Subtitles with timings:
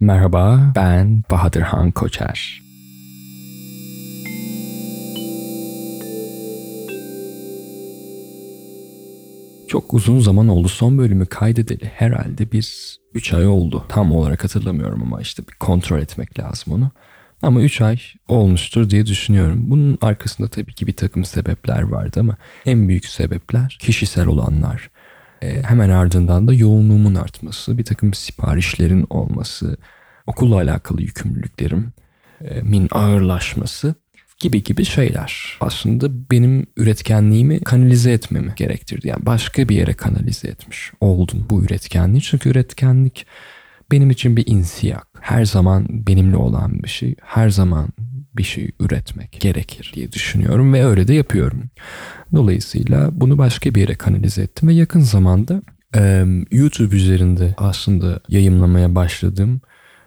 [0.00, 2.62] Merhaba, ben Bahadır Han Koçer.
[9.68, 10.68] Çok uzun zaman oldu.
[10.68, 13.84] Son bölümü kaydedeli herhalde bir 3 ay oldu.
[13.88, 16.90] Tam olarak hatırlamıyorum ama işte bir kontrol etmek lazım onu.
[17.42, 19.70] Ama 3 ay olmuştur diye düşünüyorum.
[19.70, 22.36] Bunun arkasında tabii ki bir takım sebepler vardı ama
[22.66, 24.90] en büyük sebepler kişisel olanlar.
[25.42, 29.76] Ee, hemen ardından da yoğunluğumun artması, bir takım siparişlerin olması,
[30.26, 31.92] okulla alakalı yükümlülüklerim
[32.44, 33.94] e, min ağırlaşması
[34.38, 35.56] gibi gibi şeyler.
[35.60, 39.08] Aslında benim üretkenliğimi kanalize etmemi gerektirdi.
[39.08, 42.22] Yani başka bir yere kanalize etmiş oldum bu üretkenliği.
[42.22, 43.26] Çünkü üretkenlik
[43.92, 45.08] benim için bir insiyak.
[45.20, 47.14] Her zaman benimle olan bir şey.
[47.22, 47.88] Her zaman
[48.38, 51.62] bir şey üretmek gerekir diye düşünüyorum ve öyle de yapıyorum.
[52.34, 55.62] Dolayısıyla bunu başka bir yere kanalize ettim ve yakın zamanda
[56.50, 59.60] YouTube üzerinde aslında yayınlamaya başladım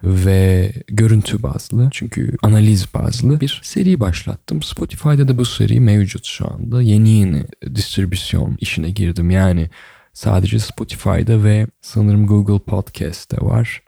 [0.04, 4.62] ve görüntü bazlı çünkü analiz bazlı bir seri başlattım.
[4.62, 6.82] Spotify'da da bu seri mevcut şu anda.
[6.82, 7.44] Yeni yeni
[7.76, 9.30] distribüsyon işine girdim.
[9.30, 9.70] Yani
[10.14, 13.82] sadece Spotify'da ve sanırım Google Podcast'te var.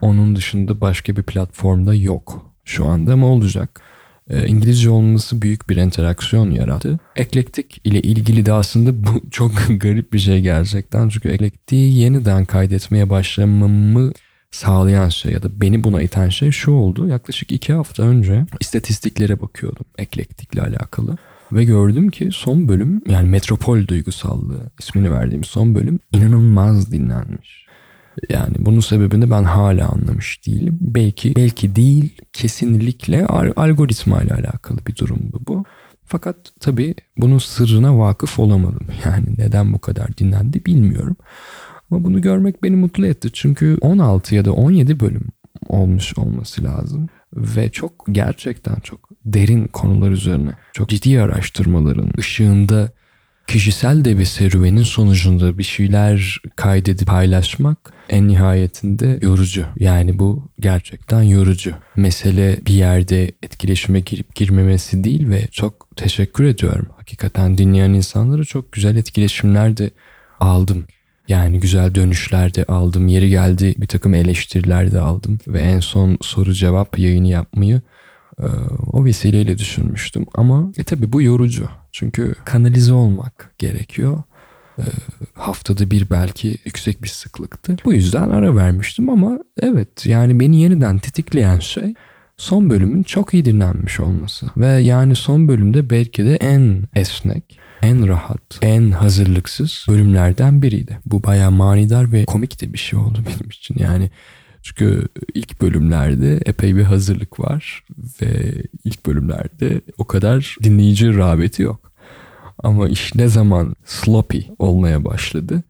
[0.00, 3.80] Onun dışında başka bir platformda yok şu anda ama olacak.
[4.30, 6.98] E, İngilizce olması büyük bir interaksiyon yarattı.
[7.16, 11.08] Eklektik ile ilgili de aslında bu çok garip bir şey gerçekten.
[11.08, 14.12] Çünkü eklektiği yeniden kaydetmeye başlamamı
[14.50, 17.08] sağlayan şey ya da beni buna iten şey şu oldu.
[17.08, 21.16] Yaklaşık iki hafta önce istatistiklere bakıyordum eklektikle alakalı.
[21.52, 27.63] Ve gördüm ki son bölüm yani Metropol Duygusallığı ismini verdiğim son bölüm inanılmaz dinlenmiş.
[28.28, 30.78] Yani bunun sebebini ben hala anlamış değilim.
[30.80, 33.26] Belki belki değil kesinlikle
[33.56, 35.64] algoritma ile alakalı bir durumdu bu.
[36.04, 38.86] Fakat tabii bunun sırrına vakıf olamadım.
[39.04, 41.16] Yani neden bu kadar dinlendi bilmiyorum.
[41.90, 43.28] Ama bunu görmek beni mutlu etti.
[43.32, 45.28] Çünkü 16 ya da 17 bölüm
[45.68, 47.08] olmuş olması lazım.
[47.36, 52.92] Ve çok gerçekten çok derin konular üzerine çok ciddi araştırmaların ışığında
[53.46, 57.78] kişisel de bir serüvenin sonucunda bir şeyler kaydedip paylaşmak
[58.08, 59.66] en nihayetinde yorucu.
[59.78, 61.74] Yani bu gerçekten yorucu.
[61.96, 66.86] Mesele bir yerde etkileşime girip girmemesi değil ve çok teşekkür ediyorum.
[66.96, 69.90] Hakikaten dinleyen insanlara çok güzel etkileşimler de
[70.40, 70.86] aldım.
[71.28, 73.08] Yani güzel dönüşler de aldım.
[73.08, 75.38] Yeri geldi bir takım eleştiriler de aldım.
[75.48, 77.80] Ve en son soru cevap yayını yapmayı
[78.92, 80.26] o vesileyle düşünmüştüm.
[80.34, 81.68] Ama e tabi bu yorucu.
[81.92, 84.22] Çünkü kanalize olmak gerekiyor.
[84.78, 84.84] E,
[85.34, 87.76] haftada bir belki yüksek bir sıklıktı.
[87.84, 91.94] Bu yüzden ara vermiştim ama evet yani beni yeniden tetikleyen şey
[92.36, 94.46] son bölümün çok iyi dinlenmiş olması.
[94.56, 100.98] Ve yani son bölümde belki de en esnek, en rahat, en hazırlıksız bölümlerden biriydi.
[101.06, 103.76] Bu bayağı manidar ve komik de bir şey oldu benim için.
[103.78, 104.10] Yani
[104.64, 107.84] çünkü ilk bölümlerde epey bir hazırlık var
[108.22, 108.54] ve
[108.84, 111.92] ilk bölümlerde o kadar dinleyici rağbeti yok.
[112.58, 115.62] Ama iş ne zaman sloppy olmaya başladı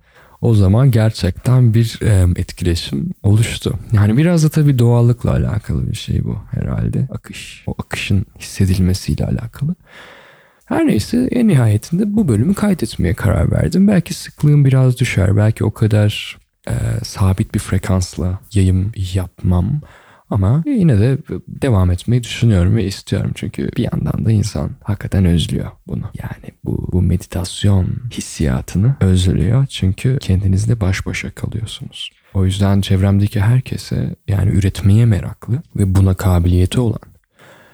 [0.44, 1.99] o zaman gerçekten bir
[2.37, 3.78] etkileşim oluştu.
[3.93, 7.09] Yani biraz da tabii doğallıkla alakalı bir şey bu herhalde.
[7.10, 9.75] Akış, o akışın hissedilmesiyle alakalı.
[10.65, 13.88] Her neyse en nihayetinde bu bölümü kaydetmeye karar verdim.
[13.88, 15.37] Belki sıklığım biraz düşer.
[15.37, 16.38] Belki o kadar
[16.69, 19.81] e, sabit bir frekansla yayın yapmam.
[20.31, 23.33] Ama yine de devam etmeyi düşünüyorum ve istiyorum.
[23.35, 26.03] Çünkü bir yandan da insan hakikaten özlüyor bunu.
[26.23, 29.67] Yani bu, bu meditasyon hissiyatını özlüyor.
[29.67, 32.11] Çünkü kendinizle baş başa kalıyorsunuz.
[32.35, 37.14] O yüzden çevremdeki herkese yani üretmeye meraklı ve buna kabiliyeti olan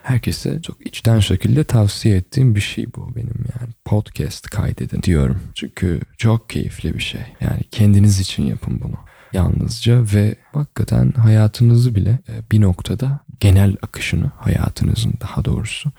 [0.03, 3.73] herkese çok içten şekilde tavsiye ettiğim bir şey bu benim yani.
[3.85, 5.41] Podcast kaydedin diyorum.
[5.55, 7.23] Çünkü çok keyifli bir şey.
[7.41, 8.97] Yani kendiniz için yapın bunu
[9.33, 15.93] yalnızca ve hakikaten hayatınızı bile e, bir noktada genel akışını hayatınızın daha doğrusu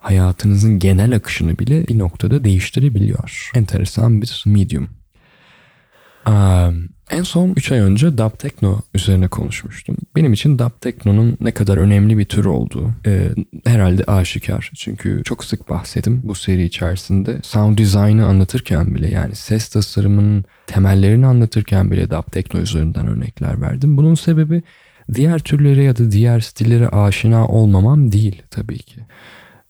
[0.00, 3.50] hayatınızın genel akışını bile bir noktada değiştirebiliyor.
[3.54, 4.88] Enteresan bir medium.
[6.26, 9.96] Um, en son 3 ay önce Dub Techno üzerine konuşmuştum.
[10.16, 13.28] Benim için Dub Techno'nun ne kadar önemli bir tür olduğu e,
[13.66, 14.70] herhalde aşikar.
[14.74, 17.38] Çünkü çok sık bahsettim bu seri içerisinde.
[17.42, 23.96] Sound design'ı anlatırken bile yani ses tasarımının temellerini anlatırken bile Dub Techno üzerinden örnekler verdim.
[23.96, 24.62] Bunun sebebi
[25.14, 29.00] diğer türlere ya da diğer stillere aşina olmamam değil tabii ki.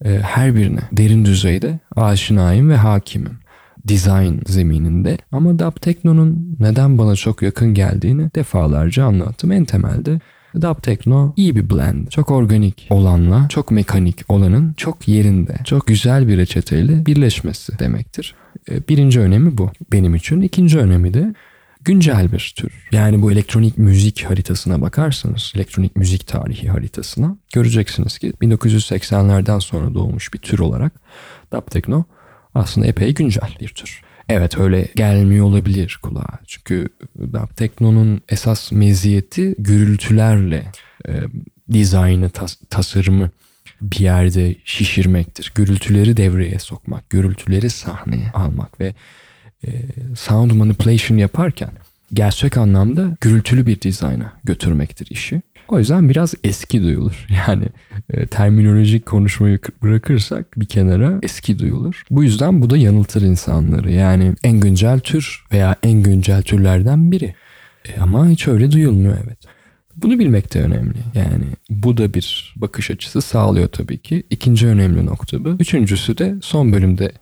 [0.05, 3.39] E, her birine derin düzeyde aşinayım ve hakimim
[3.89, 5.19] design zemininde.
[5.33, 9.53] Ama Dub Techno'nun neden bana çok yakın geldiğini defalarca anlattım.
[9.53, 10.21] En temelde
[10.61, 12.09] Dub Techno iyi bir blend.
[12.09, 18.35] Çok organik olanla çok mekanik olanın çok yerinde, çok güzel bir reçeteyle birleşmesi demektir.
[18.71, 20.41] E, birinci önemi bu benim için.
[20.41, 21.35] İkinci önemi de
[21.85, 22.73] güncel bir tür.
[22.93, 30.35] Yani bu elektronik müzik haritasına bakarsanız, elektronik müzik tarihi haritasına göreceksiniz ki 1980'lerden sonra doğmuş
[30.35, 30.93] bir tür olarak
[31.53, 32.05] dub techno
[32.57, 34.01] aslında epey güncel bir tür.
[34.29, 36.39] Evet öyle gelmiyor olabilir kulağa.
[36.47, 36.89] Çünkü
[37.19, 40.73] dub techno'nun esas meziyeti gürültülerle
[41.09, 41.13] e,
[41.73, 43.31] dizaynı, tas- tasarımı
[43.83, 45.53] bir yerde şişirmektir.
[45.55, 48.95] Gürültüleri devreye sokmak, gürültüleri sahneye almak ve
[49.67, 49.71] e,
[50.17, 51.71] sound manipulation yaparken
[52.13, 55.43] gerçek anlamda gürültülü bir dizayna götürmektir işi.
[55.69, 57.27] O yüzden biraz eski duyulur.
[57.49, 57.65] Yani
[58.11, 62.03] e, terminolojik konuşmayı bırakırsak bir kenara eski duyulur.
[62.11, 63.93] Bu yüzden bu da yanıltır insanları.
[63.93, 67.35] Yani en güncel tür veya en güncel türlerden biri.
[67.89, 69.39] E, ama hiç öyle duyulmuyor evet.
[69.97, 70.99] Bunu bilmek de önemli.
[71.15, 74.23] Yani bu da bir bakış açısı sağlıyor tabii ki.
[74.31, 75.49] İkinci önemli nokta bu.
[75.49, 77.13] Üçüncüsü de son bölümde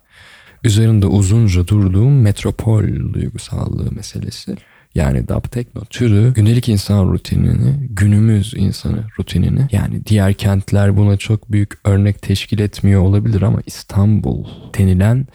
[0.63, 4.55] üzerinde uzunca durduğum metropol duygusallığı meselesi.
[4.95, 11.51] Yani dub techno türü gündelik insan rutinini, günümüz insanı rutinini yani diğer kentler buna çok
[11.51, 14.45] büyük örnek teşkil etmiyor olabilir ama İstanbul
[14.77, 15.27] denilen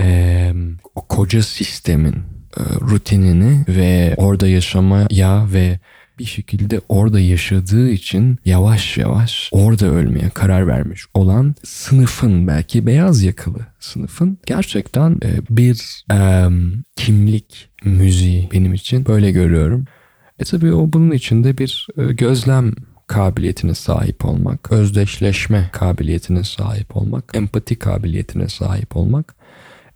[0.00, 0.52] e,
[0.94, 2.14] o koca sistemin
[2.56, 5.78] e, rutinini ve orada yaşamaya ve
[6.18, 13.22] bir şekilde orada yaşadığı için yavaş yavaş orada ölmeye karar vermiş olan sınıfın belki beyaz
[13.22, 15.20] yakalı sınıfın gerçekten
[15.50, 16.48] bir e,
[16.96, 19.84] kimlik müziği benim için böyle görüyorum.
[20.38, 22.72] E tabii o bunun içinde bir e, gözlem
[23.06, 29.34] kabiliyetine sahip olmak, özdeşleşme kabiliyetine sahip olmak, empati kabiliyetine sahip olmak,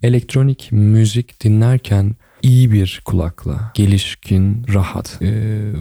[0.02, 5.34] elektronik müzik dinlerken iyi bir kulakla, gelişkin, rahat, e,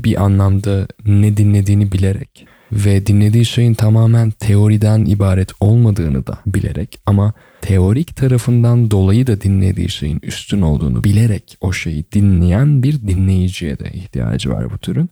[0.04, 7.34] bir anlamda ne dinlediğini bilerek ve dinlediği şeyin tamamen teoriden ibaret olmadığını da bilerek ama
[7.62, 13.92] teorik tarafından dolayı da dinlediği şeyin üstün olduğunu bilerek o şeyi dinleyen bir dinleyiciye de
[13.94, 15.10] ihtiyacı var bu türün.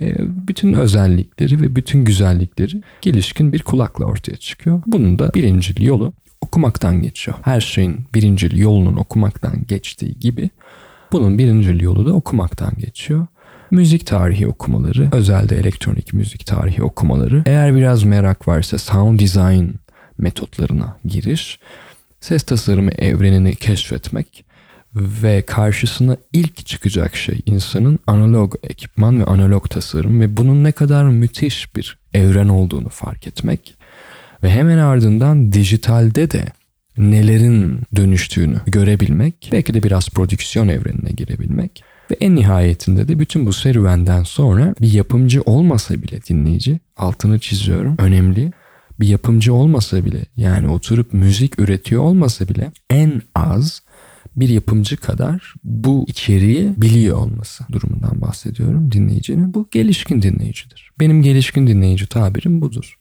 [0.00, 0.14] E,
[0.48, 4.82] bütün özellikleri ve bütün güzellikleri gelişkin bir kulakla ortaya çıkıyor.
[4.86, 7.36] Bunun da birinci yolu okumaktan geçiyor.
[7.42, 10.50] Her şeyin birinci yolunun okumaktan geçtiği gibi
[11.12, 13.26] bunun birinci yolu da okumaktan geçiyor.
[13.70, 19.64] Müzik tarihi okumaları, özelde elektronik müzik tarihi okumaları, eğer biraz merak varsa sound design
[20.18, 21.58] metotlarına giriş,
[22.20, 24.44] ses tasarımı evrenini keşfetmek
[24.94, 31.04] ve karşısına ilk çıkacak şey insanın analog ekipman ve analog tasarım ve bunun ne kadar
[31.04, 33.74] müthiş bir evren olduğunu fark etmek
[34.42, 36.44] ve hemen ardından dijitalde de
[36.98, 43.52] nelerin dönüştüğünü görebilmek, belki de biraz prodüksiyon evrenine girebilmek ve en nihayetinde de bütün bu
[43.52, 48.52] serüvenden sonra bir yapımcı olmasa bile dinleyici, altını çiziyorum, önemli.
[49.00, 53.82] Bir yapımcı olmasa bile yani oturup müzik üretiyor olmasa bile en az
[54.36, 59.54] bir yapımcı kadar bu içeriği biliyor olması durumundan bahsediyorum dinleyicinin.
[59.54, 60.90] Bu gelişkin dinleyicidir.
[61.00, 62.98] Benim gelişkin dinleyici tabirim budur.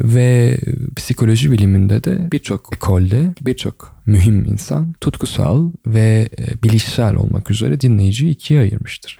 [0.00, 0.58] Ve
[0.96, 8.32] psikoloji biliminde de birçok ekolde birçok mühim insan tutkusal ve e, bilişsel olmak üzere dinleyiciyi
[8.32, 9.18] ikiye ayırmıştır.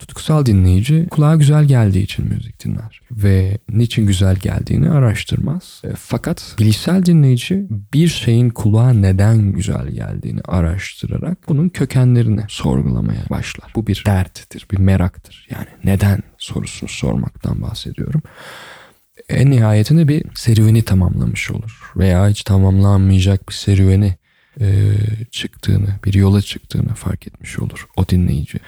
[0.00, 5.82] Tutkusal dinleyici kulağa güzel geldiği için müzik dinler ve niçin güzel geldiğini araştırmaz.
[5.84, 13.72] E, fakat bilişsel dinleyici bir şeyin kulağa neden güzel geldiğini araştırarak bunun kökenlerini sorgulamaya başlar.
[13.76, 15.46] Bu bir derttir, bir meraktır.
[15.50, 18.22] Yani neden sorusunu sormaktan bahsediyorum
[19.28, 21.92] en nihayetinde bir serüveni tamamlamış olur.
[21.96, 24.14] Veya hiç tamamlanmayacak bir serüveni
[24.60, 24.92] e,
[25.30, 28.58] çıktığını, bir yola çıktığını fark etmiş olur o dinleyici.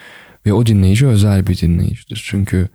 [0.47, 2.25] Ve o dinleyici özel bir dinleyicidir.
[2.27, 2.69] Çünkü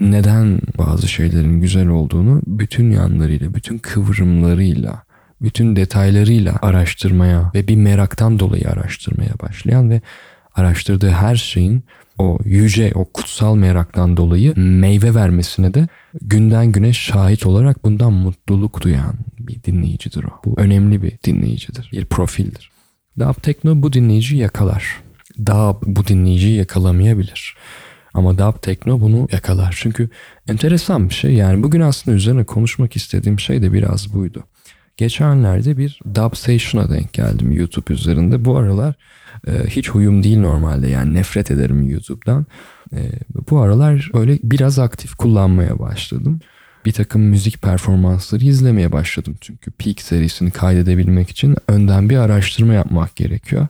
[0.00, 5.02] neden bazı şeylerin güzel olduğunu bütün yanlarıyla, bütün kıvrımlarıyla,
[5.42, 10.00] bütün detaylarıyla araştırmaya ve bir meraktan dolayı araştırmaya başlayan ve
[10.54, 11.84] araştırdığı her şeyin
[12.18, 15.88] o yüce, o kutsal meraktan dolayı meyve vermesine de
[16.22, 20.30] günden güne şahit olarak bundan mutluluk duyan bir dinleyicidir o.
[20.44, 22.70] Bu önemli bir dinleyicidir, bir profildir.
[23.18, 25.00] Dub Tekno bu dinleyiciyi yakalar.
[25.46, 27.56] Dub bu dinleyiciyi yakalamayabilir.
[28.14, 29.74] Ama Dub Tekno bunu yakalar.
[29.78, 30.08] Çünkü
[30.48, 31.34] enteresan bir şey.
[31.34, 34.44] Yani bugün aslında üzerine konuşmak istediğim şey de biraz buydu.
[34.96, 38.44] Geçenlerde bir Dub Station'a denk geldim YouTube üzerinde.
[38.44, 38.94] Bu aralar
[39.46, 42.46] e, hiç huyum değil normalde yani nefret ederim YouTube'dan.
[42.92, 43.00] E,
[43.50, 46.40] bu aralar öyle biraz aktif kullanmaya başladım.
[46.84, 53.16] Bir takım müzik performansları izlemeye başladım çünkü Peak serisini kaydedebilmek için önden bir araştırma yapmak
[53.16, 53.66] gerekiyor.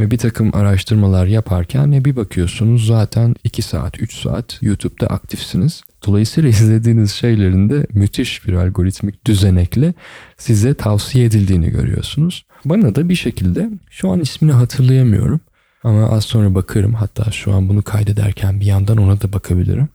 [0.00, 5.82] Ve bir takım araştırmalar yaparken bir bakıyorsunuz zaten 2 saat 3 saat YouTube'da aktifsiniz.
[6.06, 9.94] Dolayısıyla izlediğiniz şeylerin de müthiş bir algoritmik düzenekle
[10.36, 12.44] size tavsiye edildiğini görüyorsunuz.
[12.64, 15.40] Bana da bir şekilde şu an ismini hatırlayamıyorum.
[15.84, 16.94] Ama az sonra bakarım.
[16.94, 19.88] Hatta şu an bunu kaydederken bir yandan ona da bakabilirim.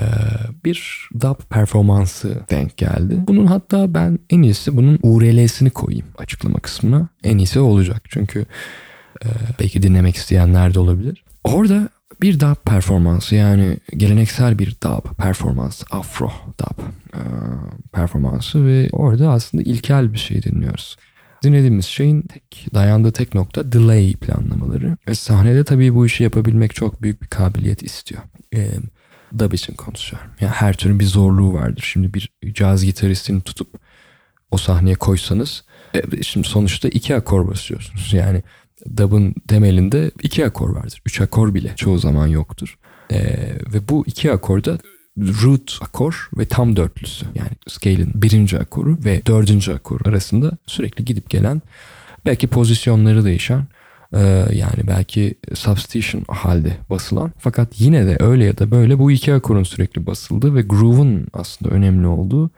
[0.00, 0.04] Ee,
[0.64, 3.16] bir DAW performansı denk geldi.
[3.28, 7.08] Bunun hatta ben en iyisi bunun URL'sini koyayım açıklama kısmına.
[7.24, 8.02] En iyisi olacak.
[8.08, 8.46] Çünkü
[9.24, 9.28] e,
[9.60, 11.24] belki dinlemek isteyenler de olabilir.
[11.44, 11.88] Orada
[12.22, 16.82] bir DAW performansı yani geleneksel bir DAW performansı, Afro DAW
[17.14, 17.20] e,
[17.92, 20.96] performansı ve orada aslında ilkel bir şey dinliyoruz.
[21.44, 24.96] Dinlediğimiz şeyin tek dayandığı tek nokta delay planlamaları.
[25.08, 28.22] Ve sahnede tabii bu işi yapabilmek çok büyük bir kabiliyet istiyor.
[28.54, 28.70] E,
[29.38, 30.30] dub için konuşuyorum.
[30.40, 31.82] Yani her türlü bir zorluğu vardır.
[31.92, 33.68] Şimdi bir caz gitaristini tutup
[34.50, 38.12] o sahneye koysanız e, şimdi sonuçta iki akor basıyorsunuz.
[38.12, 38.42] Yani
[38.96, 41.02] dub'ın temelinde iki akor vardır.
[41.06, 42.78] Üç akor bile çoğu zaman yoktur.
[43.10, 43.18] E,
[43.72, 44.78] ve bu iki akorda
[45.18, 51.30] root akor ve tam dörtlüsü yani scale'in birinci akoru ve dördüncü akoru arasında sürekli gidip
[51.30, 51.62] gelen
[52.26, 53.66] belki pozisyonları değişen
[54.12, 59.34] e, yani belki substitution halde basılan fakat yine de öyle ya da böyle bu iki
[59.34, 62.50] akorun sürekli basıldığı ve groove'un aslında önemli olduğu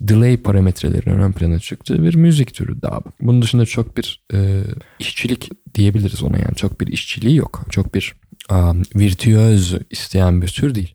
[0.00, 3.00] delay parametrelerinin ön plana çıktığı bir müzik türü daha.
[3.20, 4.62] Bunun dışında çok bir e,
[4.98, 7.62] işçilik diyebiliriz ona yani çok bir işçiliği yok.
[7.70, 8.14] Çok bir
[8.50, 10.94] um, virtüöz isteyen bir tür değil.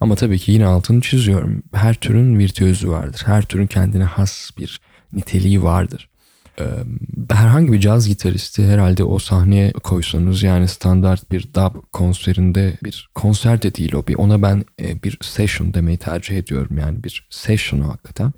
[0.00, 1.62] Ama tabii ki yine altını çiziyorum.
[1.72, 3.22] Her türün virtüözü vardır.
[3.26, 4.80] Her türün kendine has bir
[5.12, 6.08] niteliği vardır.
[7.30, 13.62] Herhangi bir caz gitaristi herhalde o sahneye koysanız yani standart bir dub konserinde bir konser
[13.62, 14.06] de değil o.
[14.06, 16.78] Bir ona ben bir session demeyi tercih ediyorum.
[16.78, 18.32] Yani bir session hakikaten.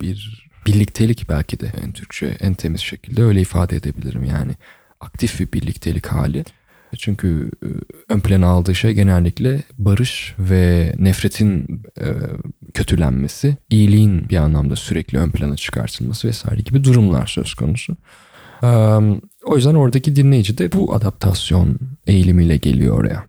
[0.00, 4.24] Bir birliktelik belki de en Türkçe en temiz şekilde öyle ifade edebilirim.
[4.24, 4.52] Yani
[5.00, 6.44] aktif bir birliktelik hali
[6.96, 7.68] çünkü e,
[8.08, 12.06] ön plana aldığı şey genellikle barış ve nefretin e,
[12.74, 17.96] kötülenmesi, iyiliğin bir anlamda sürekli ön plana çıkartılması vesaire gibi durumlar söz konusu.
[19.44, 23.24] O yüzden oradaki dinleyici de bu adaptasyon eğilimiyle geliyor oraya.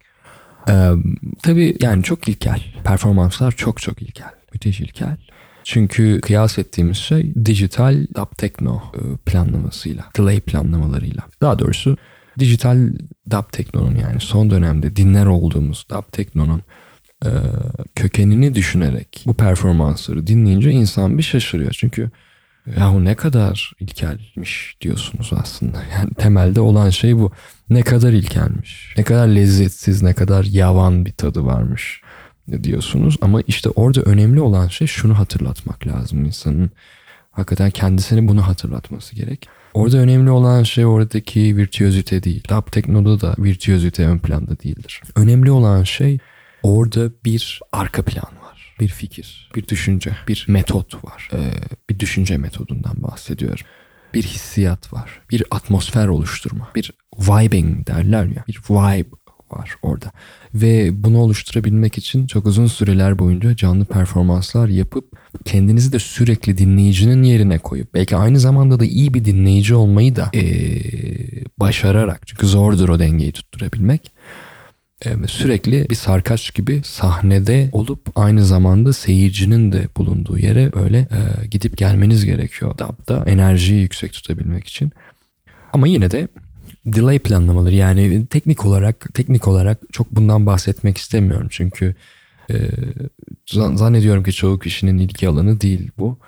[1.44, 2.64] Tabii yani çok ilkel.
[2.84, 4.30] Performanslar çok çok ilkel.
[4.54, 5.18] Müthiş ilkel.
[5.64, 11.24] Çünkü kıyas ettiğimiz şey dijital dub techno e, planlamasıyla, delay planlamalarıyla.
[11.42, 11.98] Daha doğrusu
[12.40, 12.90] dijital
[13.32, 16.62] dub teknonun yani son dönemde dinler olduğumuz dub teknonun
[17.26, 17.30] e,
[17.96, 21.72] kökenini düşünerek bu performansları dinleyince insan bir şaşırıyor.
[21.72, 22.12] Çünkü
[22.78, 25.84] yahu ne kadar ilkelmiş diyorsunuz aslında.
[25.98, 27.32] Yani temelde olan şey bu.
[27.70, 28.94] Ne kadar ilkelmiş.
[28.98, 32.02] Ne kadar lezzetsiz, ne kadar yavan bir tadı varmış
[32.64, 33.18] diyorsunuz.
[33.22, 36.72] Ama işte orada önemli olan şey şunu hatırlatmak lazım insanın.
[37.32, 39.50] Hakikaten kendisini bunu hatırlatması gerek.
[39.76, 42.44] Orada önemli olan şey oradaki virtüözite değil.
[42.52, 45.02] Lab Tekno'da da virtüözite ön planda değildir.
[45.16, 46.18] Önemli olan şey
[46.64, 48.76] orada bir arka plan var.
[48.80, 51.30] Bir fikir, bir düşünce, bir metot var.
[51.34, 51.52] Ee,
[51.90, 53.66] bir düşünce metodundan bahsediyorum.
[54.14, 55.22] Bir hissiyat var.
[55.32, 56.70] Bir atmosfer oluşturma.
[56.76, 58.44] Bir vibing derler ya.
[58.48, 59.10] Bir vibe
[59.52, 60.12] var orada.
[60.54, 65.12] Ve bunu oluşturabilmek için çok uzun süreler boyunca canlı performanslar yapıp
[65.46, 70.30] kendinizi de sürekli dinleyicinin yerine koyup belki aynı zamanda da iyi bir dinleyici olmayı da
[70.34, 70.42] ee,
[71.60, 74.12] başararak çünkü zordur o dengeyi tutturabilmek
[75.28, 81.78] sürekli bir sarkaç gibi sahnede olup aynı zamanda seyircinin de bulunduğu yere böyle e, gidip
[81.78, 82.78] gelmeniz gerekiyor.
[82.78, 84.92] Dabda enerjiyi yüksek tutabilmek için.
[85.74, 86.28] Ama yine de
[86.86, 91.96] delay planlamaları yani teknik olarak teknik olarak çok bundan bahsetmek istemiyorum çünkü
[92.52, 92.56] e,
[93.76, 96.20] zannediyorum ki çoğu kişinin ilgi alanı değil bu.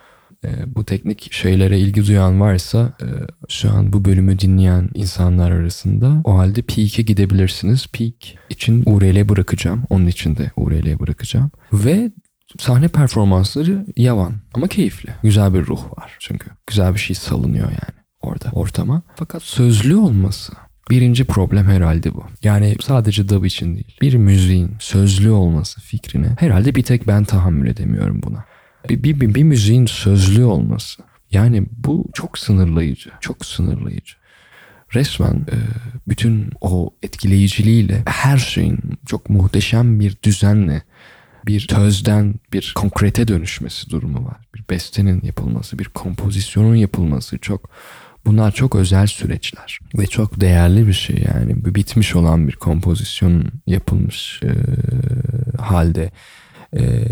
[0.46, 3.08] E, bu teknik şeylere ilgi duyan varsa e,
[3.50, 7.88] şu an bu bölümü dinleyen insanlar arasında o halde Peak'e gidebilirsiniz.
[7.88, 8.14] Peak
[8.50, 9.84] için URL bırakacağım.
[9.90, 11.52] Onun için de URL bırakacağım.
[11.74, 12.12] Ve
[12.60, 15.10] sahne performansları yavan ama keyifli.
[15.24, 16.50] Güzel bir ruh var çünkü.
[16.68, 19.02] Güzel bir şey salınıyor yani orada ortama.
[19.16, 20.54] Fakat sözlü olması
[20.90, 22.26] Birinci problem herhalde bu.
[22.44, 23.98] Yani sadece dub için değil.
[24.02, 28.46] Bir müziğin sözlü olması fikrine herhalde bir tek ben tahammül edemiyorum buna.
[28.90, 31.04] Bir, bir, bir, bir müziğin sözlü olması.
[31.32, 33.10] Yani bu çok sınırlayıcı.
[33.22, 34.14] Çok sınırlayıcı.
[34.94, 35.58] Resmen e,
[36.08, 40.82] bütün o etkileyiciliğiyle her şeyin çok muhteşem bir düzenle
[41.48, 44.38] bir tözden bir konkrete dönüşmesi durumu var.
[44.56, 47.70] Bir bestenin yapılması, bir kompozisyonun yapılması çok
[48.28, 54.42] Bunlar çok özel süreçler ve çok değerli bir şey yani bitmiş olan bir kompozisyon yapılmış
[54.44, 54.52] e,
[55.62, 56.12] halde
[56.78, 57.04] e,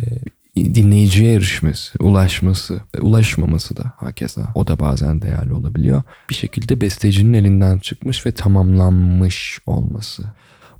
[0.55, 6.03] dinleyiciye erişmesi, ulaşması, ulaşmaması da hakeza o da bazen değerli olabiliyor.
[6.29, 10.23] Bir şekilde bestecinin elinden çıkmış ve tamamlanmış olması.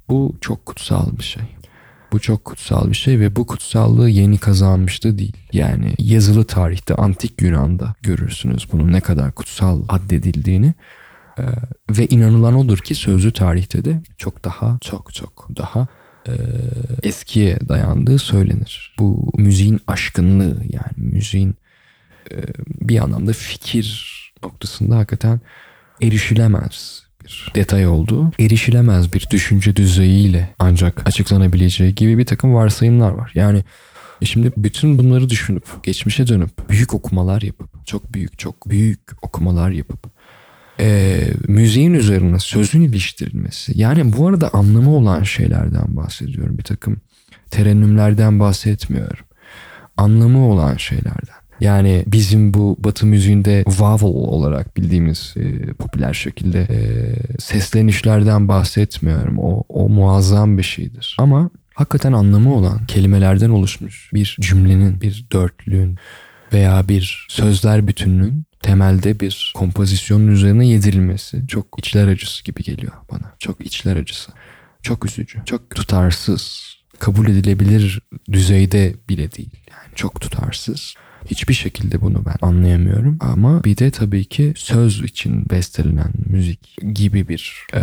[0.10, 1.44] Bu çok kutsal bir şey.
[2.16, 5.38] Bu çok kutsal bir şey ve bu kutsallığı yeni kazanmıştı değil.
[5.54, 10.74] Yani yazılı tarihte antik Yunan'da görürsünüz bunun ne kadar kutsal addedildiğini.
[11.40, 11.44] Ee,
[11.90, 15.88] ve inanılan odur ki sözlü tarihte de çok daha çok çok daha
[16.28, 16.34] e,
[17.04, 18.96] eskiye dayandığı söylenir.
[19.00, 21.56] Bu müziğin aşkınlığı yani müziğin
[22.32, 22.36] e,
[22.68, 24.12] bir anlamda fikir
[24.44, 25.42] noktasında hakikaten
[26.02, 33.32] erişilemez bir detay olduğu, erişilemez bir düşünce düzeyiyle ancak açıklanabileceği gibi bir takım varsayımlar var.
[33.36, 33.64] Yani
[34.24, 40.10] şimdi bütün bunları düşünüp, geçmişe dönüp, büyük okumalar yapıp, çok büyük, çok büyük okumalar yapıp,
[40.80, 43.80] e, müziğin üzerine sözün iliştirilmesi.
[43.80, 46.58] Yani bu arada anlamı olan şeylerden bahsediyorum.
[46.58, 47.02] Bir takım
[47.52, 49.26] terennümlerden bahsetmiyorum.
[49.98, 51.45] Anlamı olan şeylerden.
[51.60, 56.80] Yani bizim bu batı müziğinde vowel olarak bildiğimiz e, popüler şekilde e,
[57.40, 59.40] seslenişlerden bahsetmiyorum.
[59.40, 61.16] O, o muazzam bir şeydir.
[61.20, 65.98] Ama hakikaten anlamı olan kelimelerden oluşmuş bir cümlenin, bir dörtlüğün
[66.54, 73.36] veya bir sözler bütünlüğün temelde bir kompozisyonun üzerine yedirilmesi çok içler acısı gibi geliyor bana.
[73.40, 74.32] Çok içler acısı.
[74.82, 75.40] Çok üzücü.
[75.46, 76.76] Çok tutarsız.
[77.00, 79.52] Kabul edilebilir düzeyde bile değil.
[79.72, 80.96] Yani çok tutarsız.
[81.26, 83.18] Hiçbir şekilde bunu ben anlayamıyorum.
[83.20, 87.82] Ama bir de tabii ki söz için bestelenen müzik gibi bir e,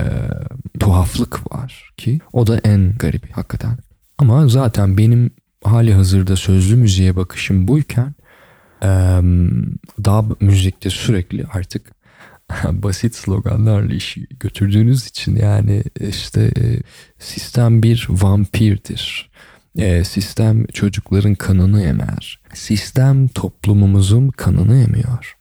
[0.80, 3.78] tuhaflık var ki o da en garibi hakikaten.
[4.18, 5.30] Ama zaten benim
[5.64, 8.14] hali hazırda sözlü müziğe bakışım buyken
[8.82, 9.20] e,
[10.04, 11.92] dub müzikte sürekli artık
[12.64, 16.64] basit sloganlarla işi götürdüğünüz için yani işte e,
[17.18, 19.30] sistem bir vampirdir
[19.78, 22.40] e, sistem çocukların kanını emer.
[22.54, 25.36] Sistem toplumumuzun kanını emiyor.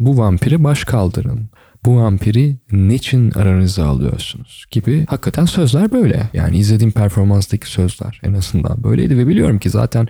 [0.00, 1.50] Bu vampiri baş kaldırın.
[1.84, 6.30] Bu vampiri niçin aranıza alıyorsunuz gibi hakikaten sözler böyle.
[6.32, 10.08] Yani izlediğim performanstaki sözler en azından böyleydi ve biliyorum ki zaten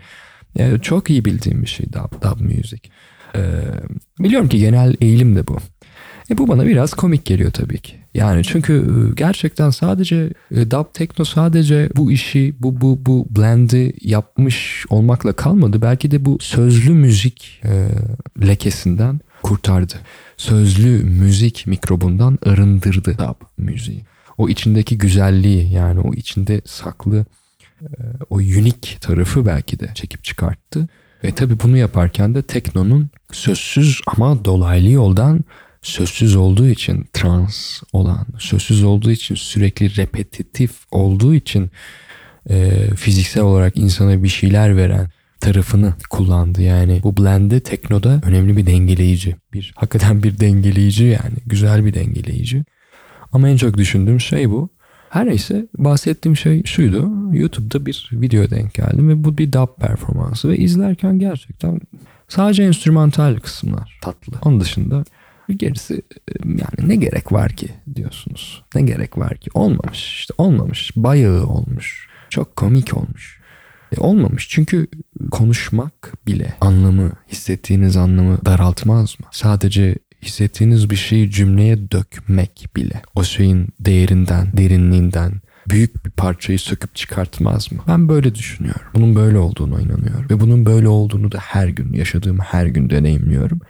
[0.58, 2.80] e, çok iyi bildiğim bir şey dub, dub music.
[3.36, 3.40] E,
[4.18, 5.58] biliyorum ki genel eğilim de bu.
[6.30, 7.94] E bu bana biraz komik geliyor tabii ki.
[8.14, 13.92] Yani çünkü e, gerçekten sadece e, dub techno sadece bu işi bu bu bu blend'i
[14.00, 15.82] yapmış olmakla kalmadı.
[15.82, 17.88] Belki de bu sözlü müzik e,
[18.46, 19.94] lekesinden kurtardı.
[20.36, 24.04] Sözlü müzik mikrobundan arındırdı dub müziği.
[24.38, 27.24] O içindeki güzelliği yani o içinde saklı
[27.82, 27.88] e,
[28.30, 30.88] o unik tarafı belki de çekip çıkarttı.
[31.24, 35.44] Ve tabii bunu yaparken de teknonun sözsüz ama dolaylı yoldan
[35.84, 41.70] sözsüz olduğu için trans olan, sözsüz olduğu için sürekli repetitif olduğu için
[42.50, 46.62] e, fiziksel olarak insana bir şeyler veren tarafını kullandı.
[46.62, 49.36] Yani bu blende teknoda önemli bir dengeleyici.
[49.52, 52.64] Bir hakikaten bir dengeleyici yani güzel bir dengeleyici.
[53.32, 54.68] Ama en çok düşündüğüm şey bu.
[55.10, 57.10] Her neyse bahsettiğim şey şuydu.
[57.32, 61.80] YouTube'da bir video denk geldim ve bu bir dub performansı ve izlerken gerçekten
[62.28, 64.32] sadece enstrümantal kısımlar tatlı.
[64.44, 65.04] Onun dışında
[65.48, 66.02] Gerisi
[66.44, 68.62] yani ne gerek var ki diyorsunuz.
[68.74, 69.50] Ne gerek var ki?
[69.54, 70.90] Olmamış işte olmamış.
[70.96, 72.08] Bayağı olmuş.
[72.30, 73.40] Çok komik olmuş.
[73.96, 74.86] E, olmamış çünkü
[75.30, 79.26] konuşmak bile anlamı, hissettiğiniz anlamı daraltmaz mı?
[79.30, 85.32] Sadece hissettiğiniz bir şeyi cümleye dökmek bile o şeyin değerinden, derinliğinden
[85.68, 87.78] büyük bir parçayı söküp çıkartmaz mı?
[87.88, 88.86] Ben böyle düşünüyorum.
[88.94, 90.26] Bunun böyle olduğuna inanıyorum.
[90.30, 93.60] Ve bunun böyle olduğunu da her gün, yaşadığım her gün deneyimliyorum.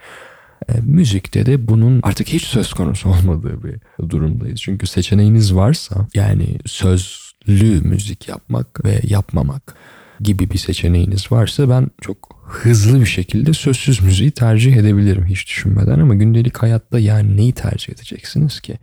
[0.68, 4.60] E, müzikte de bunun artık hiç söz konusu olmadığı bir durumdayız.
[4.60, 9.76] Çünkü seçeneğiniz varsa yani sözlü müzik yapmak ve yapmamak
[10.20, 16.00] gibi bir seçeneğiniz varsa ben çok hızlı bir şekilde sözsüz müziği tercih edebilirim hiç düşünmeden
[16.00, 18.78] ama gündelik hayatta yani neyi tercih edeceksiniz ki?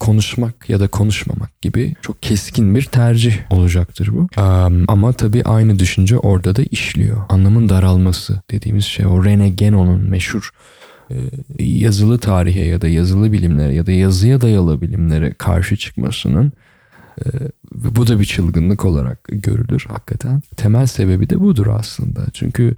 [0.00, 4.40] konuşmak ya da konuşmamak gibi çok keskin bir tercih olacaktır bu.
[4.40, 7.16] Um, ama tabii aynı düşünce orada da işliyor.
[7.28, 10.50] Anlamın daralması dediğimiz şey o Rene Genon'un meşhur
[11.58, 16.52] yazılı tarihe ya da yazılı bilimlere ya da yazıya dayalı bilimlere karşı çıkmasının
[17.20, 17.28] e,
[17.74, 20.42] bu da bir çılgınlık olarak görülür hakikaten.
[20.56, 22.26] Temel sebebi de budur aslında.
[22.32, 22.76] Çünkü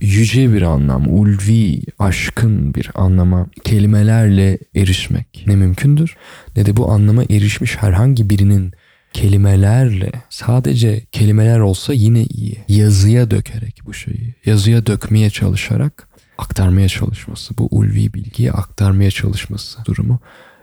[0.00, 6.16] yüce bir anlam, ulvi, aşkın bir anlama kelimelerle erişmek ne mümkündür
[6.56, 8.72] ne de bu anlama erişmiş herhangi birinin
[9.12, 12.58] kelimelerle sadece kelimeler olsa yine iyi.
[12.68, 20.20] Yazıya dökerek bu şeyi, yazıya dökmeye çalışarak aktarmaya çalışması, bu ulvi bilgiyi aktarmaya çalışması durumu.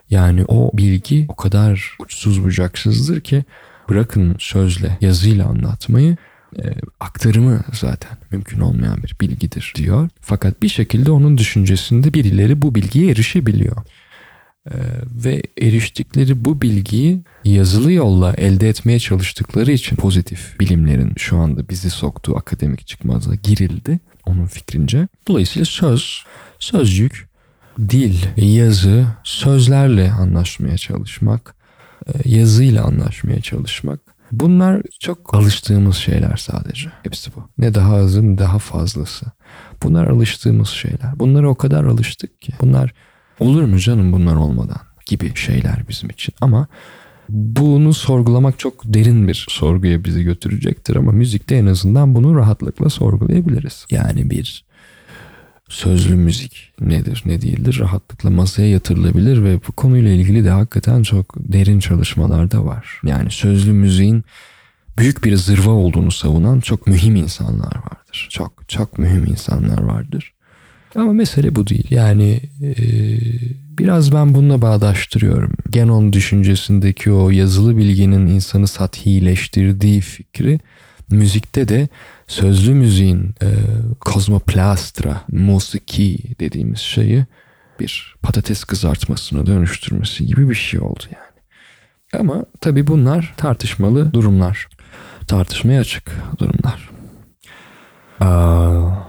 [0.10, 3.44] Yani o bilgi o kadar uçsuz bucaksızdır ki
[3.90, 6.18] bırakın sözle, yazıyla anlatmayı
[6.58, 6.64] e,
[7.00, 10.10] aktarımı zaten mümkün olmayan bir bilgidir diyor.
[10.22, 13.78] Fakat bir şekilde onun düşüncesinde birileri bu bilgiye erişebiliyor.
[14.66, 14.76] E,
[15.26, 21.90] ve eriştikleri bu bilgiyi yazılı yolla elde etmeye çalıştıkları için pozitif bilimlerin şu anda bizi
[21.90, 25.08] soktuğu akademik çıkmaza girildi onun fikrince.
[25.28, 26.24] Dolayısıyla söz,
[26.60, 27.30] sözcük
[27.80, 31.56] dil, yazı, sözlerle anlaşmaya çalışmak,
[32.08, 34.00] e, yazıyla anlaşmaya çalışmak.
[34.32, 36.90] Bunlar çok alıştığımız şeyler sadece.
[37.04, 37.50] Hepsi bu.
[37.58, 39.26] Ne daha azı ne daha fazlası.
[39.84, 41.20] Bunlar alıştığımız şeyler.
[41.20, 42.54] Bunlara o kadar alıştık ki.
[42.62, 42.94] Bunlar
[43.40, 46.36] olur mu canım bunlar olmadan gibi şeyler bizim için.
[46.42, 46.68] Ama
[47.30, 53.86] bunu sorgulamak çok derin bir sorguya bizi götürecektir ama müzikte en azından bunu rahatlıkla sorgulayabiliriz.
[53.92, 54.66] Yani bir
[55.70, 61.36] sözlü müzik nedir ne değildir rahatlıkla masaya yatırılabilir ve bu konuyla ilgili de hakikaten çok
[61.38, 63.02] derin çalışmalar da var.
[63.04, 64.24] Yani sözlü müziğin
[64.98, 68.28] büyük bir zırva olduğunu savunan çok mühim insanlar vardır.
[68.30, 70.34] Çok çok mühim insanlar vardır.
[70.96, 71.88] Ama mesele bu değil.
[71.90, 72.78] Yani e,
[73.80, 75.52] biraz ben bununla bağdaştırıyorum.
[75.70, 80.60] Genon düşüncesindeki o yazılı bilginin insanı sathileştirdiği fikri
[81.12, 81.88] müzikte de
[82.28, 83.48] sözlü müziğin e,
[84.00, 87.26] kozmoplastra, musiki dediğimiz şeyi
[87.80, 91.40] bir patates kızartmasına dönüştürmesi gibi bir şey oldu yani.
[92.22, 94.68] Ama tabii bunlar tartışmalı durumlar.
[95.28, 96.90] Tartışmaya açık durumlar.
[98.20, 99.09] Aa,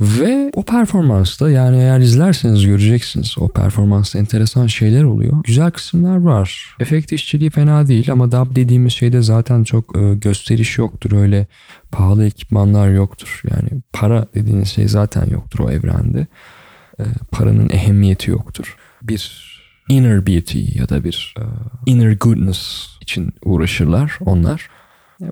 [0.00, 5.44] ve o performansta yani eğer izlerseniz göreceksiniz o performansta enteresan şeyler oluyor.
[5.44, 6.76] Güzel kısımlar var.
[6.80, 11.12] Efekt işçiliği fena değil ama dub dediğimiz şeyde zaten çok e, gösteriş yoktur.
[11.12, 11.46] Öyle
[11.92, 13.42] pahalı ekipmanlar yoktur.
[13.50, 16.26] Yani para dediğiniz şey zaten yoktur o evrende.
[16.98, 18.76] E, paranın ehemmiyeti yoktur.
[19.02, 19.52] Bir
[19.88, 21.42] inner beauty ya da bir e,
[21.86, 24.68] inner goodness için uğraşırlar onlar.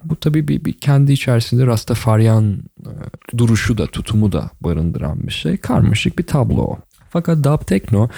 [0.05, 5.57] Bu tabii bir, bir kendi içerisinde Rastafarian e, duruşu da tutumu da barındıran bir şey.
[5.57, 6.77] Karmaşık bir tablo.
[7.11, 8.09] Fakat dub techno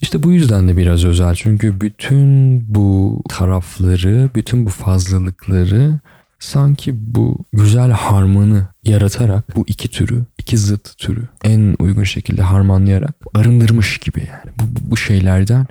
[0.00, 1.34] işte bu yüzden de biraz özel.
[1.34, 6.00] Çünkü bütün bu tarafları, bütün bu fazlalıkları
[6.38, 13.14] sanki bu güzel harmanı yaratarak bu iki türü, iki zıt türü en uygun şekilde harmanlayarak
[13.34, 14.54] arındırmış gibi yani.
[14.58, 15.66] Bu, bu şeylerden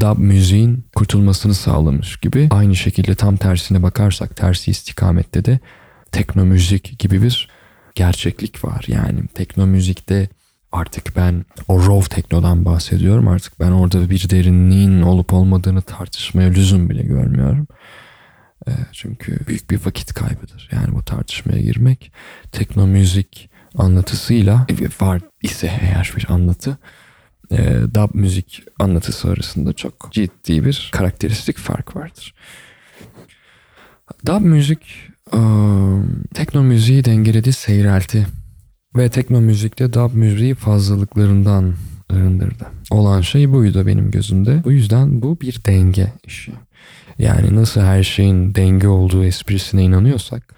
[0.00, 2.48] dub müziğin kurtulmasını sağlamış gibi.
[2.50, 5.58] Aynı şekilde tam tersine bakarsak tersi istikamette de
[6.12, 7.48] tekno müzik gibi bir
[7.94, 8.84] gerçeklik var.
[8.88, 10.28] Yani tekno müzikte
[10.72, 13.28] artık ben o raw teknodan bahsediyorum.
[13.28, 17.66] Artık ben orada bir derinliğin olup olmadığını tartışmaya lüzum bile görmüyorum.
[18.68, 20.68] E, çünkü büyük bir vakit kaybıdır.
[20.72, 22.12] Yani bu tartışmaya girmek
[22.52, 24.66] tekno müzik anlatısıyla
[25.00, 26.78] var ise eğer bir anlatı
[27.50, 32.34] e, dub müzik anlatısı arasında çok ciddi bir karakteristik fark vardır.
[34.26, 34.80] Dub müzik
[35.32, 35.40] e,
[36.34, 38.26] tekno müziği dengeledi, seyrelti
[38.96, 41.74] ve tekno müzikte dub müziği fazlalıklarından
[42.10, 42.66] arındırdı.
[42.90, 44.64] Olan şey buydu benim gözümde.
[44.64, 46.52] Bu yüzden bu bir denge işi.
[47.18, 50.54] Yani nasıl her şeyin denge olduğu esprisine inanıyorsak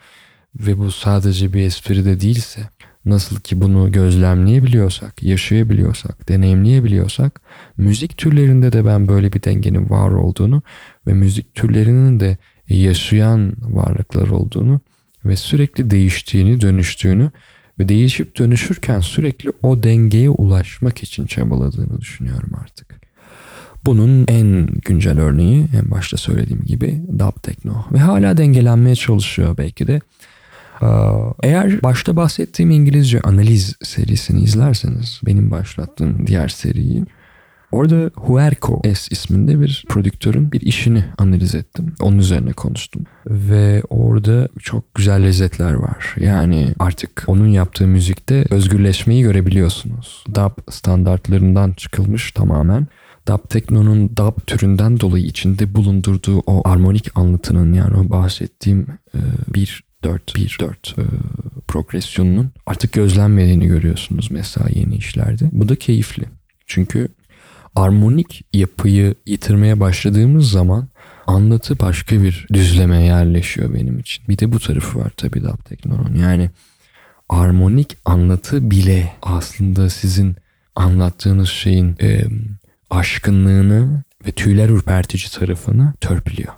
[0.54, 2.60] ve bu sadece bir espri de değilse
[3.08, 7.40] Nasıl ki bunu gözlemleyebiliyorsak, yaşayabiliyorsak, deneyimleyebiliyorsak,
[7.76, 10.62] müzik türlerinde de ben böyle bir dengenin var olduğunu
[11.06, 12.36] ve müzik türlerinin de
[12.68, 14.80] yaşayan varlıklar olduğunu
[15.24, 17.30] ve sürekli değiştiğini, dönüştüğünü
[17.78, 23.00] ve değişip dönüşürken sürekli o dengeye ulaşmak için çabaladığını düşünüyorum artık.
[23.84, 29.86] Bunun en güncel örneği en başta söylediğim gibi dub techno ve hala dengelenmeye çalışıyor belki
[29.86, 30.00] de
[31.42, 37.04] eğer başta bahsettiğim İngilizce analiz serisini izlerseniz benim başlattığım diğer seriyi
[37.72, 41.94] Orada Huerco S isminde bir prodüktörün bir işini analiz ettim.
[42.00, 43.04] Onun üzerine konuştum.
[43.26, 46.14] Ve orada çok güzel lezzetler var.
[46.16, 50.24] Yani artık onun yaptığı müzikte özgürleşmeyi görebiliyorsunuz.
[50.34, 52.86] DAB standartlarından çıkılmış tamamen.
[53.28, 59.18] DAB Tekno'nun DAB türünden dolayı içinde bulundurduğu o armonik anlatının yani o bahsettiğim e,
[59.54, 61.02] bir 4 1 4 e,
[61.68, 65.48] progresyonunun artık gözlenmediğini görüyorsunuz mesela yeni işlerde.
[65.52, 66.24] Bu da keyifli.
[66.66, 67.08] Çünkü
[67.76, 70.88] armonik yapıyı yitirmeye başladığımız zaman
[71.26, 74.24] anlatı başka bir düzleme yerleşiyor benim için.
[74.28, 76.16] Bir de bu tarafı var tabii Dap Tekno'nun.
[76.16, 76.50] Yani
[77.28, 80.36] armonik anlatı bile aslında sizin
[80.74, 82.24] anlattığınız şeyin e,
[82.90, 86.52] aşkınlığını ve tüyler ürpertici tarafını törpülüyor.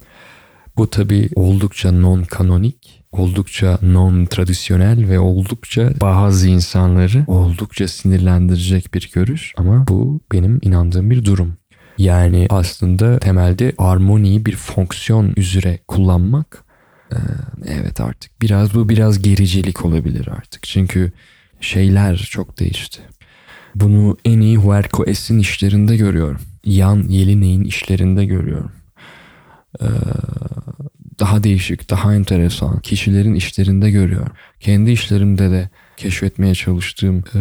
[0.76, 9.88] Bu tabii oldukça non-kanonik oldukça non-tradisyonel ve oldukça bazı insanları oldukça sinirlendirecek bir görüş ama
[9.88, 11.56] bu benim inandığım bir durum.
[11.98, 16.64] Yani aslında temelde armoniyi bir fonksiyon üzere kullanmak
[17.66, 20.62] evet artık biraz bu biraz gericilik olabilir artık.
[20.62, 21.12] Çünkü
[21.60, 23.00] şeyler çok değişti.
[23.74, 26.40] Bunu en iyi Huerco S'in işlerinde görüyorum.
[26.64, 28.72] Yan Yeliney'in işlerinde görüyorum.
[31.20, 34.32] daha değişik, daha enteresan kişilerin işlerinde görüyorum.
[34.60, 37.38] Kendi işlerimde de keşfetmeye çalıştığım e,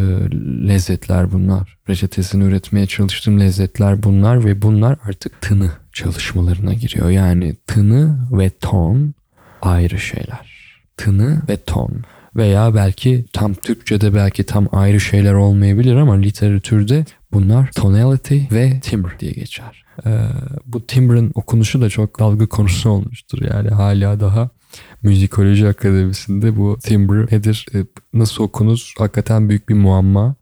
[0.67, 1.77] lezzetler bunlar.
[1.89, 7.09] Reçetesini üretmeye çalıştığım lezzetler bunlar ve bunlar artık tını çalışmalarına giriyor.
[7.09, 9.13] Yani tını ve ton
[9.61, 10.59] ayrı şeyler.
[10.97, 12.03] Tını ve ton
[12.35, 19.19] veya belki tam Türkçe'de belki tam ayrı şeyler olmayabilir ama literatürde bunlar tonality ve timbre
[19.19, 19.83] diye geçer.
[20.05, 20.09] Ee,
[20.65, 23.41] bu timbre'ın okunuşu da çok dalga konusu olmuştur.
[23.53, 24.49] Yani hala daha
[25.03, 27.77] Müzikoloji Akademisi'nde bu timbre nedir, e,
[28.13, 30.35] nasıl okunur hakikaten büyük bir muamma.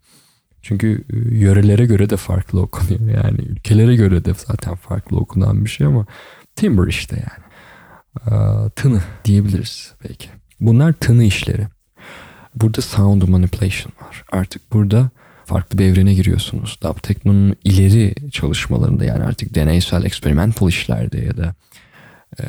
[0.62, 3.24] Çünkü e, yörelere göre de farklı okunuyor.
[3.24, 6.06] Yani ülkelere göre de zaten farklı okunan bir şey ama
[6.56, 7.48] timbre işte yani.
[8.28, 10.30] Ee, tını diyebiliriz belki.
[10.60, 11.68] Bunlar tını işleri.
[12.62, 14.24] Burada sound manipulation var.
[14.32, 15.10] Artık burada
[15.46, 16.80] farklı bir evrene giriyorsunuz.
[16.84, 21.56] Dub Techno'nun ileri çalışmalarında yani artık deneysel, experimental işlerde ya da
[22.40, 22.44] e,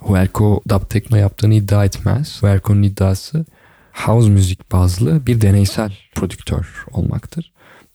[0.00, 2.42] Huerco Dub Techno yaptığını iddia etmez.
[2.42, 3.44] Huerco'nun iddiası
[3.92, 7.52] house müzik bazlı bir deneysel prodüktör olmaktır.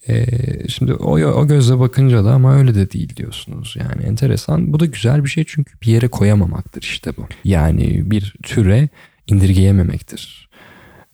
[0.08, 0.26] E,
[0.68, 3.76] şimdi o, o gözle bakınca da ama öyle de değil diyorsunuz.
[3.80, 4.74] Yani enteresan.
[4.74, 7.28] Bu da güzel bir şey çünkü bir yere koyamamaktır işte bu.
[7.44, 8.90] Yani bir türe
[9.28, 10.47] indirgeyememektir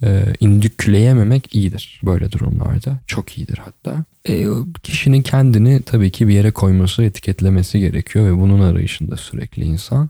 [0.04, 3.00] e, indükleyememek iyidir böyle durumlarda.
[3.08, 4.04] Çok iyidir hatta.
[4.30, 4.46] E,
[4.84, 10.10] kişinin kendini tabii ki bir yere koyması, etiketlemesi gerekiyor ve bunun arayışında sürekli insan.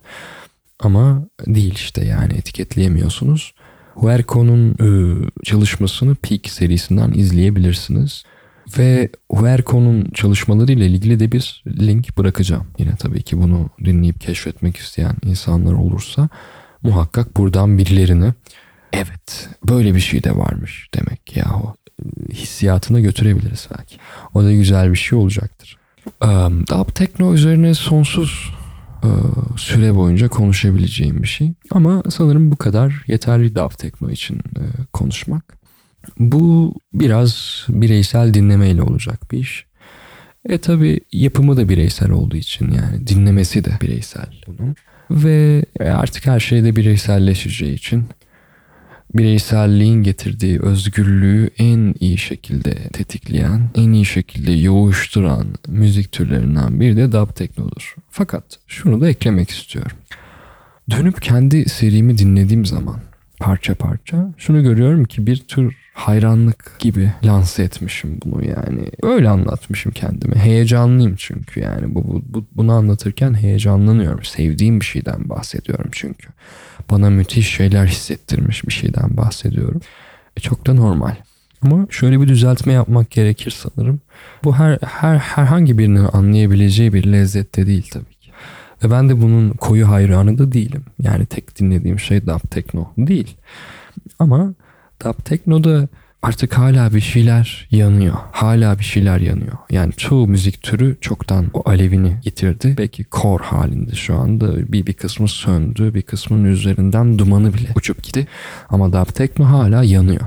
[0.79, 3.53] Ama değil işte yani etiketleyemiyorsunuz.
[3.93, 4.89] Huerco'nun e,
[5.43, 8.23] çalışmasını Peak serisinden izleyebilirsiniz.
[8.77, 12.67] Ve Huerco'nun çalışmalarıyla ilgili de bir link bırakacağım.
[12.77, 16.29] Yine tabii ki bunu dinleyip keşfetmek isteyen insanlar olursa
[16.83, 18.33] muhakkak buradan birilerini
[18.93, 21.75] evet böyle bir şey de varmış demek yahu
[22.33, 23.97] hissiyatına götürebiliriz belki.
[24.33, 25.77] O da güzel bir şey olacaktır.
[26.23, 28.53] Um, Dub Tekno üzerine sonsuz
[29.03, 31.53] uh, süre boyunca konuşabileceğim bir şey.
[31.71, 35.57] Ama sanırım bu kadar yeterli Dub Tekno için uh, konuşmak.
[36.19, 39.65] Bu biraz bireysel dinlemeyle olacak bir iş.
[40.49, 44.27] E tabi yapımı da bireysel olduğu için yani dinlemesi de bireysel.
[45.11, 48.05] Ve artık her şey de bireyselleşeceği için
[49.13, 57.11] bireyselliğin getirdiği özgürlüğü en iyi şekilde tetikleyen, en iyi şekilde yoğuşturan müzik türlerinden biri de
[57.11, 57.95] dub teknodur.
[58.09, 59.97] Fakat şunu da eklemek istiyorum.
[60.91, 62.99] Dönüp kendi serimi dinlediğim zaman
[63.39, 68.89] parça parça şunu görüyorum ki bir tür hayranlık gibi lanse etmişim bunu yani.
[69.03, 70.35] Öyle anlatmışım kendime.
[70.35, 74.23] Heyecanlıyım çünkü yani bu, bu, bu bunu anlatırken heyecanlanıyorum.
[74.23, 76.27] Sevdiğim bir şeyden bahsediyorum çünkü.
[76.91, 79.81] Bana müthiş şeyler hissettirmiş bir şeyden bahsediyorum.
[80.37, 81.15] E, çok da normal.
[81.61, 84.01] Ama şöyle bir düzeltme yapmak gerekir sanırım.
[84.43, 88.31] Bu her her herhangi birinin anlayabileceği bir lezzette değil tabii ki.
[88.83, 90.83] Ve ben de bunun koyu hayranı da değilim.
[91.01, 93.35] Yani tek dinlediğim şey dub techno değil.
[94.19, 94.53] Ama
[95.03, 95.87] dub techno'da
[96.21, 98.15] artık hala bir şeyler yanıyor.
[98.31, 99.57] Hala bir şeyler yanıyor.
[99.69, 102.75] Yani çoğu müzik türü çoktan o alevini yitirdi.
[102.77, 105.93] Belki kor halinde şu anda bir, bir kısmı söndü.
[105.93, 108.27] Bir kısmının üzerinden dumanı bile uçup gitti.
[108.69, 110.25] Ama dub techno hala yanıyor.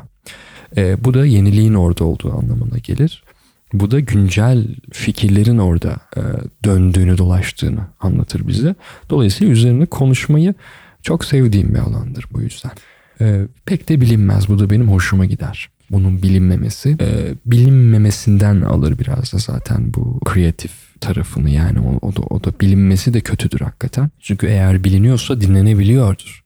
[0.77, 3.25] E, bu da yeniliğin orada olduğu anlamına gelir.
[3.73, 6.21] Bu da güncel fikirlerin orada e,
[6.65, 8.75] döndüğünü, dolaştığını anlatır bize.
[9.11, 10.55] Dolayısıyla üzerine konuşmayı
[11.03, 12.73] çok sevdiğim bir alandır bu yüzden.
[13.21, 14.49] E, pek de bilinmez.
[14.49, 15.69] Bu da benim hoşuma gider.
[15.91, 16.97] Bunun bilinmemesi.
[17.01, 22.61] E, bilinmemesinden alır biraz da zaten bu kreatif tarafını yani o, o da o da
[22.61, 24.11] bilinmesi de kötüdür hakikaten.
[24.21, 26.45] Çünkü eğer biliniyorsa dinlenebiliyordur.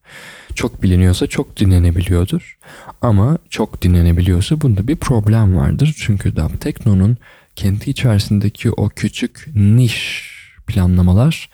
[0.55, 2.59] Çok biliniyorsa çok dinlenebiliyordur.
[3.03, 5.95] Ama çok dinlenebiliyorsa bunda bir problem vardır.
[5.99, 7.17] Çünkü Dub Tekno'nun
[7.57, 10.31] kendi içerisindeki o küçük niş
[10.67, 11.51] planlamalar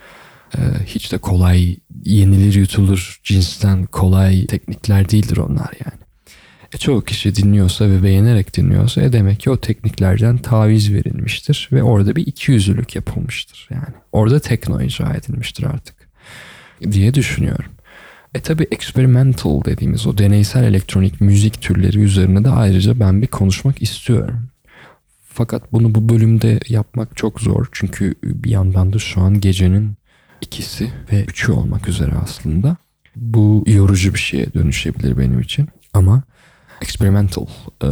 [0.86, 6.00] hiç de kolay yenilir yutulur cinsten kolay teknikler değildir onlar yani.
[6.74, 11.82] E, çoğu kişi dinliyorsa ve beğenerek dinliyorsa e demek ki o tekniklerden taviz verilmiştir ve
[11.82, 13.94] orada bir ikiyüzlülük yapılmıştır yani.
[14.12, 15.96] Orada tekno icra edilmiştir artık
[16.90, 17.70] diye düşünüyorum.
[18.34, 23.82] E tabi experimental dediğimiz o deneysel elektronik müzik türleri üzerine de ayrıca ben bir konuşmak
[23.82, 24.48] istiyorum.
[25.24, 27.66] Fakat bunu bu bölümde yapmak çok zor.
[27.72, 29.95] Çünkü bir yandan da şu an gecenin
[30.40, 32.76] ikisi ve üçü olmak üzere aslında.
[33.16, 35.68] Bu yorucu bir şeye dönüşebilir benim için.
[35.94, 36.22] Ama
[36.82, 37.46] experimental
[37.84, 37.88] e,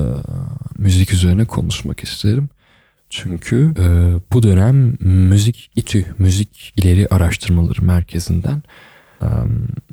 [0.79, 2.49] müzik üzerine konuşmak isterim.
[3.11, 3.85] Çünkü e,
[4.33, 8.63] bu dönem müzik İTÜ, Müzik İleri Araştırmaları Merkezi'nden
[9.23, 9.27] e,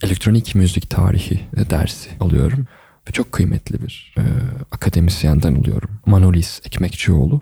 [0.01, 2.67] elektronik müzik tarihi dersi alıyorum.
[3.07, 4.23] Ve çok kıymetli bir e,
[4.71, 5.89] akademisyenden alıyorum.
[6.05, 7.41] Manolis Ekmekçioğlu.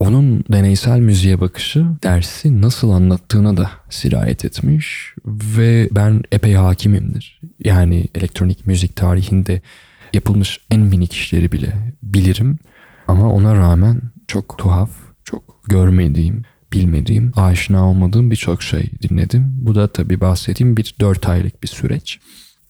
[0.00, 7.40] Onun deneysel müziğe bakışı dersi nasıl anlattığına da sirayet etmiş ve ben epey hakimimdir.
[7.64, 9.60] Yani elektronik müzik tarihinde
[10.12, 12.58] yapılmış en minik işleri bile bilirim
[13.08, 14.90] ama ona rağmen çok tuhaf,
[15.24, 19.52] çok görmediğim, bilmediğim, aşina olmadığım birçok şey dinledim.
[19.52, 22.20] Bu da tabii bahsettiğim bir dört aylık bir süreç.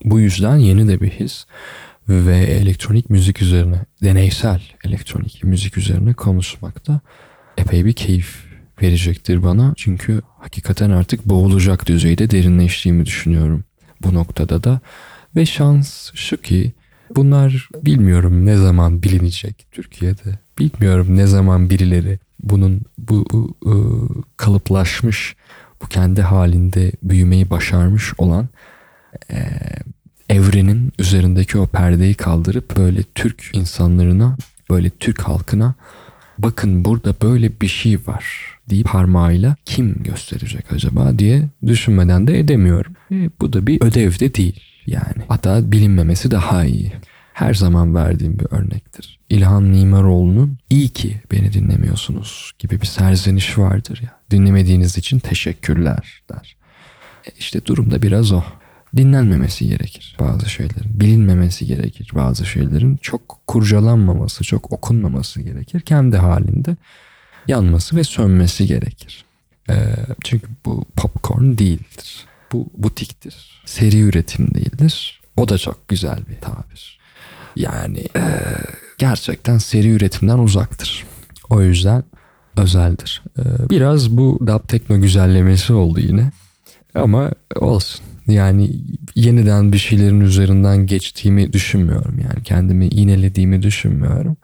[0.05, 1.47] Bu yüzden yeni de bir his
[2.09, 7.01] ve elektronik müzik üzerine, deneysel elektronik müzik üzerine konuşmakta
[7.59, 8.51] epey bir keyif
[8.83, 9.75] verecektir bana.
[9.77, 13.65] Çünkü hakikaten artık boğulacak düzeyde derinleştiğimi düşünüyorum
[14.03, 14.81] bu noktada da.
[15.37, 16.73] Ve şans şu ki
[17.17, 20.39] bunlar bilmiyorum ne zaman bilinecek Türkiye'de.
[20.59, 25.37] Bilmiyorum ne zaman birileri bunun bu, bu ıı, kalıplaşmış,
[25.83, 28.49] bu kendi halinde büyümeyi başarmış olan
[30.31, 34.37] evrenin üzerindeki o perdeyi kaldırıp böyle Türk insanlarına,
[34.71, 35.75] böyle Türk halkına
[36.39, 38.25] bakın burada böyle bir şey var
[38.71, 42.93] deyip parmağıyla kim gösterecek acaba diye düşünmeden de edemiyorum.
[43.13, 45.25] E, bu da bir ödev de değil yani.
[45.29, 46.93] Hatta bilinmemesi daha iyi.
[47.33, 49.19] Her zaman verdiğim bir örnektir.
[49.31, 54.11] İlhan Mimaroğlu'nun iyi ki beni dinlemiyorsunuz gibi bir serzeniş vardır ya.
[54.31, 56.57] Dinlemediğiniz için teşekkürler der.
[57.27, 58.43] E işte durumda biraz o
[58.97, 61.01] dinlenmemesi gerekir bazı şeylerin.
[61.01, 62.97] Bilinmemesi gerekir bazı şeylerin.
[62.97, 65.81] Çok kurcalanmaması, çok okunmaması gerekir.
[65.81, 66.77] Kendi halinde
[67.49, 69.25] yanması ve sönmesi gerekir.
[69.71, 72.27] Ee, çünkü bu popcorn değildir.
[72.53, 73.63] Bu butiktir.
[73.65, 75.21] Seri üretim değildir.
[75.37, 77.01] O da çok güzel bir tabir.
[77.57, 78.23] Yani e,
[78.99, 81.05] gerçekten seri üretimden uzaktır.
[81.51, 82.05] O yüzden
[82.57, 83.23] özeldir.
[83.39, 86.31] Ee, biraz bu dub tekno güzellemesi oldu yine.
[86.95, 88.05] Ama olsun.
[88.27, 88.71] Yani
[89.15, 92.19] yeniden bir şeylerin üzerinden geçtiğimi düşünmüyorum.
[92.19, 94.37] Yani kendimi iğnelediğimi düşünmüyorum.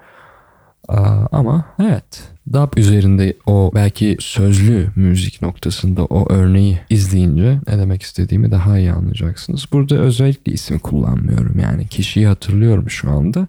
[1.33, 8.51] Ama evet DAB üzerinde o belki sözlü müzik noktasında o örneği izleyince ne demek istediğimi
[8.51, 9.65] daha iyi anlayacaksınız.
[9.73, 11.59] Burada özellikle isim kullanmıyorum.
[11.59, 13.47] Yani kişiyi hatırlıyorum şu anda.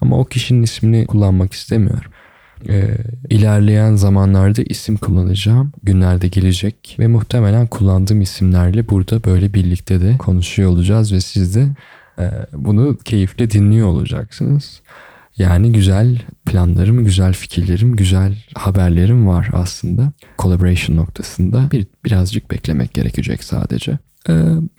[0.00, 2.10] Ama o kişinin ismini kullanmak istemiyorum
[2.68, 2.96] e,
[3.30, 5.72] ilerleyen zamanlarda isim kullanacağım.
[5.82, 11.68] Günlerde gelecek ve muhtemelen kullandığım isimlerle burada böyle birlikte de konuşuyor olacağız ve siz de
[12.18, 14.80] e, bunu keyifle dinliyor olacaksınız.
[15.38, 20.12] Yani güzel planlarım, güzel fikirlerim, güzel haberlerim var aslında.
[20.38, 23.98] Collaboration noktasında bir birazcık beklemek gerekecek sadece.
[24.28, 24.32] Ee,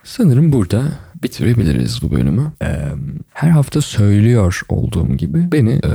[0.04, 0.82] sanırım burada
[1.22, 2.52] bitirebiliriz bu bölümü.
[2.62, 2.88] Ee,
[3.32, 5.92] her hafta söylüyor olduğum gibi beni e,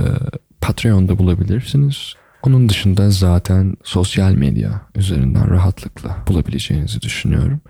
[0.61, 2.13] Patreon'da bulabilirsiniz.
[2.43, 7.61] Onun dışında zaten sosyal medya üzerinden rahatlıkla bulabileceğinizi düşünüyorum.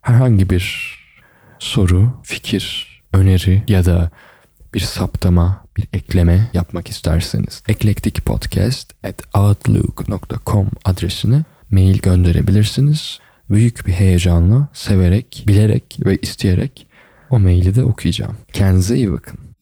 [0.00, 0.94] Herhangi bir
[1.58, 4.10] soru, fikir, öneri ya da
[4.74, 13.18] bir saptama, bir ekleme yapmak isterseniz eklektikpodcast at outlook.com adresine mail gönderebilirsiniz.
[13.50, 16.86] Büyük bir heyecanla, severek, bilerek ve isteyerek
[17.30, 18.36] o maili de okuyacağım.
[18.52, 19.53] Kendinize iyi bakın.